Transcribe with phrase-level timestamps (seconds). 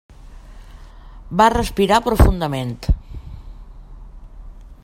[1.41, 2.75] Va respirar profundament.